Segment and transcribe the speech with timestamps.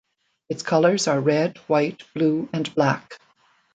[0.49, 3.19] Its colours are red, white, blue and black.